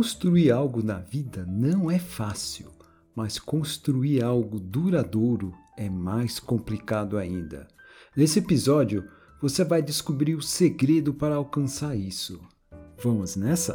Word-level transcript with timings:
Construir 0.00 0.50
algo 0.50 0.82
na 0.82 0.96
vida 0.96 1.44
não 1.46 1.90
é 1.90 1.98
fácil, 1.98 2.70
mas 3.14 3.38
construir 3.38 4.24
algo 4.24 4.58
duradouro 4.58 5.52
é 5.76 5.90
mais 5.90 6.40
complicado 6.40 7.18
ainda. 7.18 7.68
Nesse 8.16 8.38
episódio, 8.38 9.06
você 9.42 9.62
vai 9.62 9.82
descobrir 9.82 10.34
o 10.34 10.40
segredo 10.40 11.12
para 11.12 11.34
alcançar 11.34 11.94
isso. 11.94 12.40
Vamos 12.96 13.36
nessa? 13.36 13.74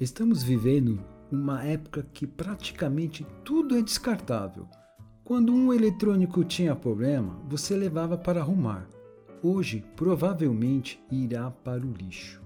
Estamos 0.00 0.42
vivendo 0.42 0.98
uma 1.30 1.62
época 1.62 2.04
que 2.12 2.26
praticamente 2.26 3.24
tudo 3.44 3.78
é 3.78 3.80
descartável. 3.80 4.68
Quando 5.22 5.54
um 5.54 5.72
eletrônico 5.72 6.42
tinha 6.42 6.74
problema, 6.74 7.40
você 7.48 7.76
levava 7.76 8.18
para 8.18 8.40
arrumar. 8.40 8.88
Hoje, 9.40 9.84
provavelmente, 9.94 11.00
irá 11.12 11.48
para 11.48 11.86
o 11.86 11.92
lixo. 11.92 12.42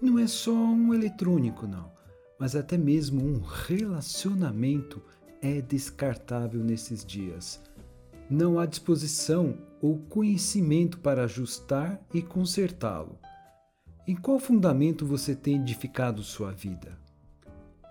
E 0.00 0.06
não 0.06 0.18
é 0.18 0.26
só 0.26 0.50
um 0.54 0.94
eletrônico, 0.94 1.66
não, 1.66 1.92
mas 2.38 2.56
até 2.56 2.78
mesmo 2.78 3.22
um 3.22 3.38
relacionamento 3.40 5.02
é 5.42 5.60
descartável 5.60 6.64
nesses 6.64 7.04
dias. 7.04 7.60
Não 8.30 8.58
há 8.58 8.64
disposição 8.64 9.58
ou 9.78 9.98
conhecimento 10.08 10.98
para 11.00 11.24
ajustar 11.24 12.00
e 12.14 12.22
consertá-lo. 12.22 13.18
Em 14.04 14.16
qual 14.16 14.40
fundamento 14.40 15.06
você 15.06 15.32
tem 15.32 15.60
edificado 15.60 16.24
sua 16.24 16.50
vida? 16.50 16.98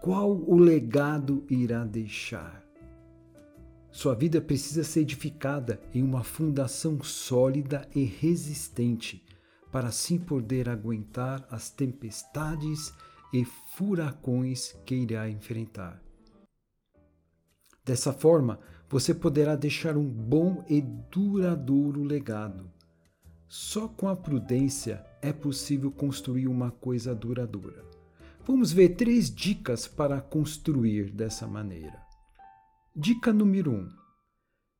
Qual 0.01 0.29
o 0.29 0.57
legado 0.57 1.45
irá 1.49 1.85
deixar? 1.85 2.61
Sua 3.89 4.13
vida 4.13 4.41
precisa 4.41 4.83
ser 4.83 5.01
edificada 5.01 5.81
em 5.93 6.03
uma 6.03 6.21
fundação 6.21 7.01
sólida 7.01 7.87
e 7.95 8.03
resistente, 8.03 9.23
para 9.71 9.87
assim 9.87 10.19
poder 10.19 10.67
aguentar 10.67 11.47
as 11.49 11.69
tempestades 11.69 12.93
e 13.31 13.45
furacões 13.45 14.73
que 14.85 14.95
irá 14.95 15.29
enfrentar. 15.29 16.03
Dessa 17.85 18.11
forma, 18.11 18.59
você 18.89 19.13
poderá 19.13 19.55
deixar 19.55 19.95
um 19.95 20.09
bom 20.09 20.65
e 20.67 20.81
duradouro 20.81 22.03
legado. 22.03 22.69
Só 23.53 23.85
com 23.85 24.07
a 24.07 24.15
prudência 24.15 25.05
é 25.21 25.33
possível 25.33 25.91
construir 25.91 26.47
uma 26.47 26.71
coisa 26.71 27.13
duradoura. 27.13 27.83
Vamos 28.47 28.71
ver 28.71 28.95
três 28.95 29.29
dicas 29.29 29.89
para 29.89 30.21
construir 30.21 31.11
dessa 31.11 31.45
maneira. 31.45 32.01
Dica 32.95 33.33
número 33.33 33.71
1: 33.71 33.75
um, 33.75 33.89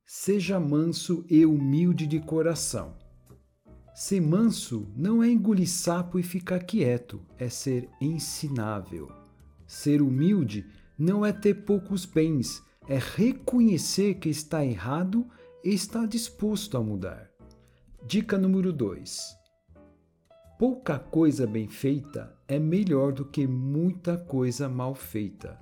Seja 0.06 0.58
manso 0.58 1.26
e 1.30 1.46
humilde 1.46 2.08
de 2.08 2.22
coração. 2.22 2.96
Ser 3.94 4.22
manso 4.22 4.90
não 4.96 5.22
é 5.22 5.30
engolir 5.30 5.68
sapo 5.68 6.18
e 6.18 6.24
ficar 6.24 6.60
quieto, 6.60 7.22
é 7.38 7.50
ser 7.50 7.90
ensinável. 8.00 9.12
Ser 9.68 10.02
humilde 10.02 10.66
não 10.98 11.26
é 11.26 11.34
ter 11.34 11.66
poucos 11.66 12.06
bens, 12.06 12.64
é 12.88 12.98
reconhecer 12.98 14.14
que 14.14 14.30
está 14.30 14.64
errado 14.64 15.28
e 15.62 15.74
está 15.74 16.06
disposto 16.06 16.78
a 16.78 16.81
mudar. 16.81 17.31
Dica 18.03 18.35
número 18.35 18.73
2. 18.73 19.38
Pouca 20.57 20.97
coisa 20.97 21.45
bem 21.45 21.67
feita 21.67 22.35
é 22.47 22.57
melhor 22.57 23.13
do 23.13 23.23
que 23.23 23.45
muita 23.45 24.17
coisa 24.17 24.67
mal 24.67 24.95
feita. 24.95 25.57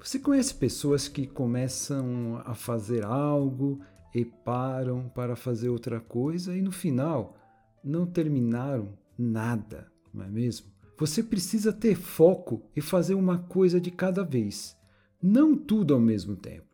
Você 0.00 0.20
conhece 0.20 0.54
pessoas 0.54 1.08
que 1.08 1.26
começam 1.26 2.40
a 2.46 2.54
fazer 2.54 3.04
algo 3.04 3.80
e 4.14 4.24
param 4.24 5.08
para 5.08 5.34
fazer 5.34 5.70
outra 5.70 6.00
coisa 6.00 6.56
e 6.56 6.62
no 6.62 6.70
final 6.70 7.36
não 7.82 8.06
terminaram 8.06 8.96
nada, 9.18 9.90
não 10.14 10.24
é 10.24 10.28
mesmo? 10.28 10.68
Você 10.98 11.20
precisa 11.20 11.72
ter 11.72 11.96
foco 11.96 12.62
e 12.76 12.80
fazer 12.80 13.14
uma 13.14 13.38
coisa 13.38 13.80
de 13.80 13.90
cada 13.90 14.22
vez, 14.22 14.76
não 15.20 15.56
tudo 15.56 15.94
ao 15.94 16.00
mesmo 16.00 16.36
tempo. 16.36 16.72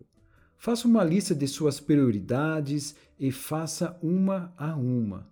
Faça 0.59 0.89
uma 0.89 1.05
lista 1.05 1.35
de 1.35 1.47
suas 1.47 1.81
prioridades 1.81 2.95
e 3.19 3.31
faça 3.31 3.99
uma 4.03 4.53
a 4.57 4.75
uma. 4.75 5.27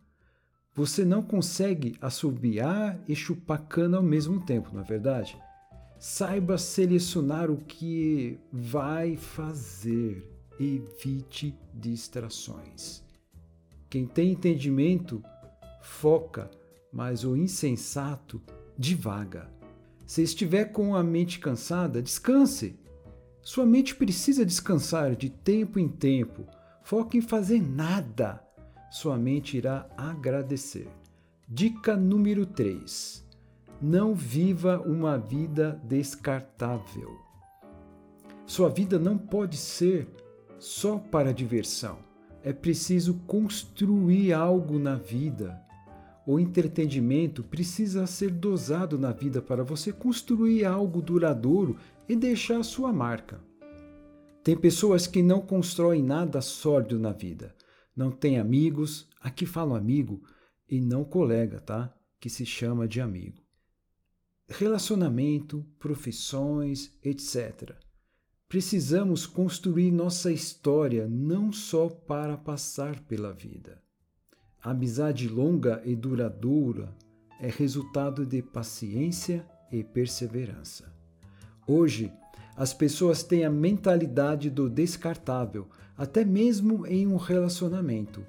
Você 0.74 1.04
não 1.04 1.22
consegue 1.22 1.96
assobiar 2.00 3.00
e 3.08 3.16
chupar 3.16 3.66
cana 3.66 3.96
ao 3.96 4.02
mesmo 4.02 4.44
tempo, 4.44 4.70
não 4.72 4.82
é 4.82 4.84
verdade? 4.84 5.38
Saiba 5.98 6.58
selecionar 6.58 7.50
o 7.50 7.56
que 7.56 8.38
vai 8.52 9.16
fazer. 9.16 10.30
Evite 10.60 11.54
distrações. 11.72 13.02
Quem 13.88 14.06
tem 14.06 14.32
entendimento 14.32 15.22
foca, 15.80 16.50
mas 16.92 17.24
o 17.24 17.36
insensato 17.36 18.42
divaga. 18.78 19.50
Se 20.06 20.22
estiver 20.22 20.66
com 20.66 20.94
a 20.94 21.02
mente 21.02 21.38
cansada, 21.38 22.02
descanse. 22.02 22.78
Sua 23.40 23.64
mente 23.64 23.94
precisa 23.94 24.44
descansar 24.44 25.16
de 25.16 25.30
tempo 25.30 25.78
em 25.78 25.88
tempo. 25.88 26.46
Foque 26.86 27.18
em 27.18 27.20
fazer 27.20 27.60
nada. 27.60 28.40
Sua 28.92 29.18
mente 29.18 29.56
irá 29.56 29.88
agradecer. 29.96 30.86
Dica 31.48 31.96
número 31.96 32.46
3. 32.46 33.26
Não 33.82 34.14
viva 34.14 34.80
uma 34.86 35.18
vida 35.18 35.80
descartável. 35.82 37.10
Sua 38.46 38.68
vida 38.68 39.00
não 39.00 39.18
pode 39.18 39.56
ser 39.56 40.06
só 40.60 40.96
para 40.96 41.34
diversão. 41.34 41.98
É 42.44 42.52
preciso 42.52 43.14
construir 43.26 44.32
algo 44.32 44.78
na 44.78 44.94
vida. 44.94 45.60
O 46.24 46.38
entretenimento 46.38 47.42
precisa 47.42 48.06
ser 48.06 48.30
dosado 48.30 48.96
na 48.96 49.10
vida 49.10 49.42
para 49.42 49.64
você 49.64 49.92
construir 49.92 50.64
algo 50.64 51.02
duradouro 51.02 51.78
e 52.08 52.14
deixar 52.14 52.62
sua 52.62 52.92
marca. 52.92 53.40
Tem 54.46 54.56
pessoas 54.56 55.08
que 55.08 55.24
não 55.24 55.40
constroem 55.40 56.00
nada 56.00 56.40
sólido 56.40 57.00
na 57.00 57.10
vida. 57.10 57.52
Não 57.96 58.12
tem 58.12 58.38
amigos, 58.38 59.08
aqui 59.20 59.44
falo 59.44 59.74
amigo 59.74 60.22
e 60.70 60.80
não 60.80 61.02
colega, 61.02 61.58
tá? 61.58 61.92
Que 62.20 62.30
se 62.30 62.46
chama 62.46 62.86
de 62.86 63.00
amigo. 63.00 63.42
Relacionamento, 64.46 65.66
profissões, 65.80 66.96
etc. 67.02 67.72
Precisamos 68.48 69.26
construir 69.26 69.90
nossa 69.90 70.30
história 70.30 71.08
não 71.08 71.50
só 71.50 71.88
para 71.88 72.36
passar 72.36 73.00
pela 73.00 73.32
vida. 73.32 73.82
A 74.62 74.70
amizade 74.70 75.28
longa 75.28 75.82
e 75.84 75.96
duradoura 75.96 76.96
é 77.40 77.48
resultado 77.48 78.24
de 78.24 78.42
paciência 78.42 79.44
e 79.72 79.82
perseverança. 79.82 80.94
Hoje, 81.66 82.12
as 82.56 82.72
pessoas 82.72 83.22
têm 83.22 83.44
a 83.44 83.50
mentalidade 83.50 84.48
do 84.48 84.70
descartável, 84.70 85.68
até 85.96 86.24
mesmo 86.24 86.86
em 86.86 87.06
um 87.06 87.16
relacionamento. 87.16 88.24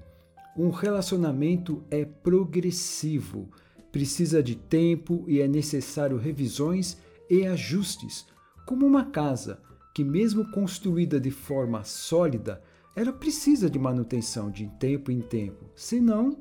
Um 0.57 0.69
relacionamento 0.69 1.83
é 1.89 2.03
progressivo, 2.03 3.49
precisa 3.91 4.43
de 4.43 4.55
tempo 4.55 5.23
e 5.27 5.39
é 5.39 5.47
necessário 5.47 6.17
revisões 6.17 6.97
e 7.29 7.45
ajustes, 7.45 8.25
como 8.65 8.85
uma 8.85 9.05
casa 9.05 9.61
que, 9.93 10.03
mesmo 10.03 10.51
construída 10.51 11.19
de 11.19 11.31
forma 11.31 11.83
sólida, 11.83 12.61
ela 12.95 13.13
precisa 13.13 13.69
de 13.69 13.79
manutenção 13.79 14.51
de 14.51 14.67
tempo 14.79 15.11
em 15.11 15.21
tempo, 15.21 15.69
senão 15.75 16.37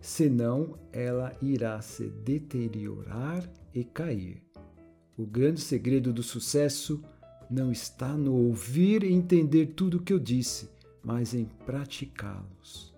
senão 0.00 0.76
ela 0.92 1.32
irá 1.40 1.80
se 1.80 2.08
deteriorar 2.08 3.48
e 3.72 3.84
cair. 3.84 4.42
O 5.16 5.24
grande 5.24 5.60
segredo 5.60 6.12
do 6.12 6.22
sucesso 6.22 7.02
não 7.52 7.70
está 7.70 8.16
no 8.16 8.34
ouvir 8.34 9.04
e 9.04 9.12
entender 9.12 9.74
tudo 9.76 9.98
o 9.98 10.02
que 10.02 10.10
eu 10.10 10.18
disse, 10.18 10.70
mas 11.04 11.34
em 11.34 11.44
praticá-los. 11.66 12.90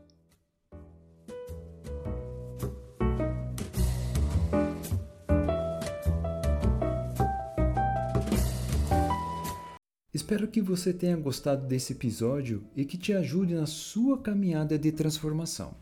Espero 10.13 10.47
que 10.47 10.63
você 10.63 10.93
tenha 10.93 11.17
gostado 11.17 11.67
desse 11.67 11.93
episódio 11.93 12.63
e 12.77 12.85
que 12.85 12.97
te 12.97 13.13
ajude 13.13 13.55
na 13.55 13.67
sua 13.67 14.19
caminhada 14.19 14.79
de 14.79 14.93
transformação. 14.93 15.75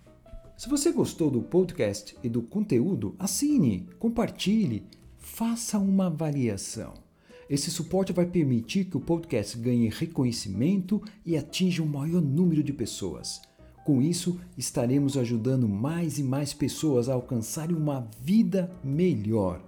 Se 0.56 0.70
você 0.70 0.90
gostou 0.90 1.30
do 1.30 1.42
podcast 1.42 2.16
e 2.22 2.28
do 2.30 2.40
conteúdo, 2.40 3.14
assine, 3.18 3.86
compartilhe, 3.98 4.86
faça 5.18 5.78
uma 5.78 6.06
avaliação. 6.06 7.11
Esse 7.52 7.70
suporte 7.70 8.14
vai 8.14 8.24
permitir 8.24 8.86
que 8.86 8.96
o 8.96 9.00
podcast 9.00 9.58
ganhe 9.58 9.90
reconhecimento 9.90 11.02
e 11.22 11.36
atinja 11.36 11.82
um 11.82 11.86
maior 11.86 12.22
número 12.22 12.62
de 12.62 12.72
pessoas. 12.72 13.42
Com 13.84 14.00
isso, 14.00 14.40
estaremos 14.56 15.18
ajudando 15.18 15.68
mais 15.68 16.18
e 16.18 16.22
mais 16.22 16.54
pessoas 16.54 17.10
a 17.10 17.12
alcançarem 17.12 17.76
uma 17.76 18.08
vida 18.22 18.74
melhor. 18.82 19.60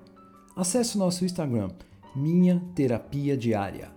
Acesse 0.56 0.96
nosso 0.96 1.26
Instagram, 1.26 1.72
Minha 2.16 2.58
Terapia 2.74 3.36
Diária. 3.36 3.90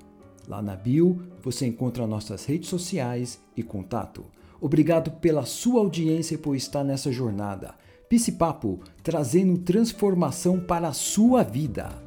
Lá 0.50 0.62
na 0.62 0.76
bio 0.76 1.22
você 1.42 1.66
encontra 1.66 2.06
nossas 2.06 2.44
redes 2.44 2.68
sociais 2.68 3.40
e 3.56 3.64
contato. 3.64 4.26
Obrigado 4.60 5.12
pela 5.12 5.46
sua 5.46 5.80
audiência 5.80 6.36
e 6.36 6.38
por 6.38 6.58
estar 6.58 6.84
nessa 6.84 7.10
jornada. 7.10 7.74
Pisse 8.10 8.34
Papo, 8.34 8.82
trazendo 9.02 9.60
transformação 9.60 10.60
para 10.60 10.90
a 10.90 10.94
sua 10.94 11.42
vida. 11.42 12.06